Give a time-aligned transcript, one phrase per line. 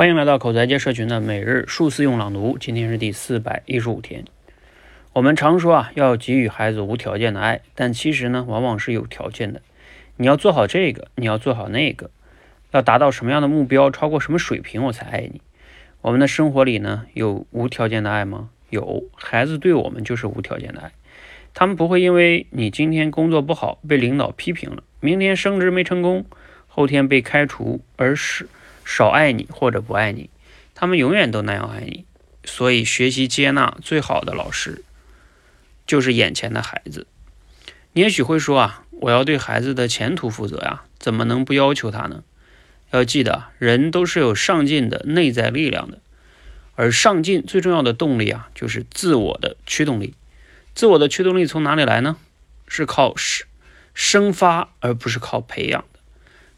[0.00, 4.24] 欢迎来到口才界社群的每日数字用朗读，今天是第四百一十五天。
[5.12, 9.60] 我们常说啊，要给予孩子无条件的爱，但其实呢，往往是有条件的。
[10.16, 12.10] 你要做好这个，你要做好那个，
[12.70, 15.42] 要达到什么样的目标，超过什么水平，我才爱你。
[16.00, 18.48] 我们的生活里呢，有无条件的爱吗？
[18.70, 20.92] 有，孩子对我们就是无条件的爱。
[21.52, 26.24] 他们不会因为你今天工作不好被领导批评了，明天升职没成功，
[26.68, 28.48] 后天被开除，而是。
[28.92, 30.30] 少爱你或者不爱你，
[30.74, 32.04] 他们永远都那样爱你。
[32.44, 34.82] 所以，学习接纳最好的老师
[35.86, 37.06] 就是眼前的孩子。
[37.92, 42.24] 你也许会说啊，我要对孩子的前途负责呀，怎么能不要求他呢？
[42.90, 46.00] 要记得，人都是有上进的内在力量的，
[46.74, 50.14] 而上进最重要的动力啊，就是自我的驱动力。
[50.74, 52.16] 自我的驱动力从哪里来呢？
[52.66, 53.46] 是靠生
[53.94, 55.84] 生发，而不是靠培养。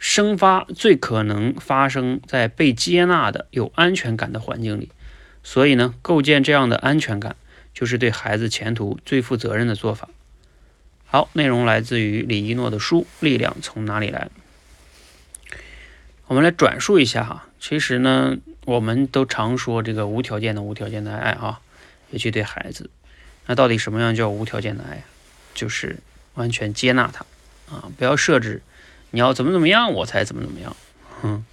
[0.05, 4.91] 生发最可能发生在被接纳的有安全感的环境里，
[5.45, 7.37] 所以呢，构建这样的安全感
[7.73, 10.09] 就是对孩子前途最负责任的做法。
[11.07, 14.29] 好，内容来自于李一诺的书《力量从哪里来》。
[16.27, 21.61] 我们来转述一下哈，其实呢，我们都常说这个无条件的、无条件的爱啊，
[22.11, 22.91] 尤其对孩子。
[23.47, 25.05] 那到底什么样叫无条件的爱？
[25.55, 25.99] 就是
[26.35, 27.25] 完全接纳他
[27.73, 28.63] 啊，不要设置。
[29.13, 30.77] 你要怎么怎么样，我才怎么怎么样。
[31.23, 31.45] 嗯，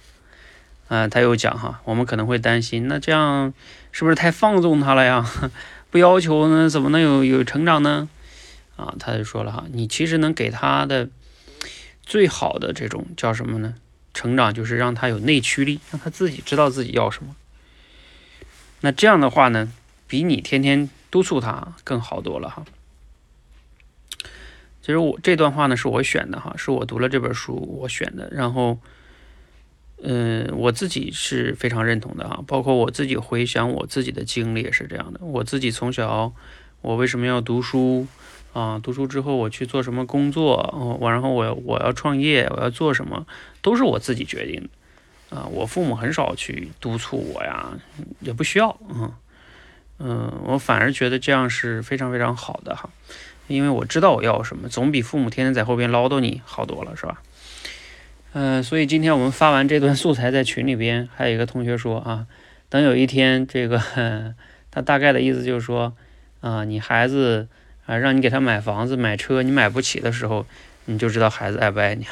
[0.88, 3.54] 啊，他又讲哈，我们可能会担心，那这样
[3.92, 5.24] 是不是太放纵他了呀？
[5.90, 8.08] 不要求呢，怎么能有有成长呢？
[8.76, 11.08] 啊，他就说了哈，你其实能给他的
[12.02, 13.74] 最好的这种叫什么呢？
[14.12, 17.36] 成长就是让他有内驱力，让他自己知道自己要什么。
[18.80, 19.72] 那这样的话呢，
[20.08, 22.64] 比你天天督促他更好多了哈。
[24.80, 28.28] 其实我这段话呢是我选的哈，是我读了这本书我选的。
[28.32, 28.78] 然后，
[30.02, 32.42] 嗯，我自己是非常认同的哈。
[32.46, 35.20] 包括我自己回想我自己的经历也是这样的。
[35.22, 36.32] 我自己从小，
[36.80, 38.06] 我为什么要读书
[38.54, 38.80] 啊？
[38.82, 40.98] 读书之后我去做什么工作？
[40.98, 43.26] 我然后我我要创业，我要做什么，
[43.60, 44.62] 都是我自己决定
[45.30, 45.46] 的啊。
[45.52, 47.68] 我父母很少去督促我呀，
[48.20, 48.76] 也不需要。
[48.88, 49.12] 嗯
[50.02, 52.88] 嗯，我反而觉得这样是非常非常好的哈。
[53.50, 57.20] 因为我知道我要什么，总比父母天天在后边唠叨你好多了，是吧？
[58.32, 62.26] 嗯，所以今天我们发完这段素材在群里边，还有一个同学说啊，
[62.68, 63.82] 等有一天这个，
[64.70, 65.92] 他大概的意思就是说，
[66.40, 67.48] 啊，你孩子
[67.86, 70.46] 啊，让你给他买房子、买车，你买不起的时候，
[70.84, 72.10] 你就知道孩子爱不爱你了。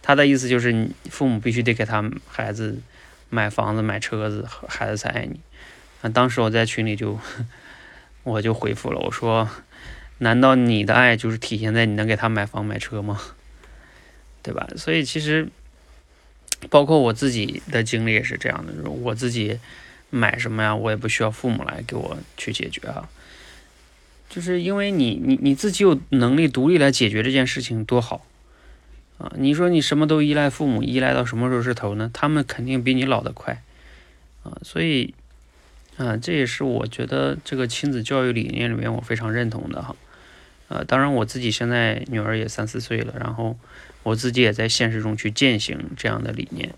[0.00, 2.80] 他的意思就是，你父母必须得给他孩子
[3.28, 5.38] 买房子、买车子，孩子才爱你。
[6.00, 7.18] 啊，当时我在群里就，
[8.24, 9.46] 我就回复了，我说。
[10.18, 13.20] 难道你的爱就是体现在你能给他买房买车吗？
[14.42, 14.66] 对吧？
[14.76, 15.48] 所以其实，
[16.70, 18.90] 包括我自己的经历也是这样的。
[18.90, 19.58] 我自己
[20.10, 23.08] 买什么呀，我也不需要父母来给我去解决啊。
[24.30, 28.26] 就是因为你你你自己有能力独立来解决这件事情多好
[29.18, 29.32] 啊！
[29.36, 32.10] 你说你什么都依赖父母，依赖到什么时候是头呢？
[32.12, 33.62] 他们肯定比你老得快
[34.44, 34.56] 啊！
[34.62, 35.14] 所以，
[35.96, 39.96] 啊，这也是我觉得这个亲子教育理念里面我非常认同的哈。
[40.68, 43.58] 呃，当然我自己现在女儿也三四岁了，然后
[44.02, 46.74] 我自己也在现实中去践行这样的理念。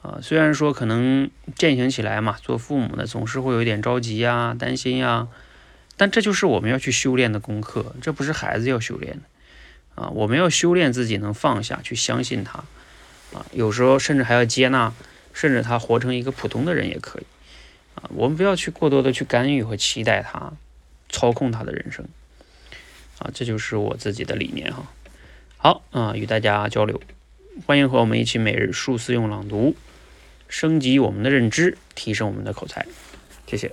[0.00, 5.28] 啊，虽然说可能践行起来嘛，做父母的总是会有点着急呀、担心呀，
[5.96, 10.02] 但这就是我们要去修炼的功课，这不是孩子要修炼的。
[10.02, 12.64] 啊，我们要修炼自己能放下去，相信他。
[13.32, 14.94] 啊，有时候甚至还要接纳，
[15.34, 17.26] 甚至他活成一个普通的人也可以。
[17.96, 20.52] 啊，我们不要去过多的去干预和期待他，
[21.08, 22.06] 操控他的人生。
[23.18, 24.90] 啊，这就是我自己的理念哈。
[25.56, 27.00] 好啊，与大家交流，
[27.66, 29.74] 欢迎和我们一起每日数字用朗读，
[30.48, 32.86] 升级我们的认知，提升我们的口才。
[33.46, 33.72] 谢谢。